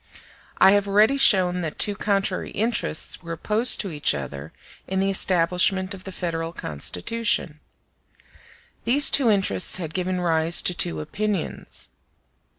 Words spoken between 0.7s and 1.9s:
have already shown that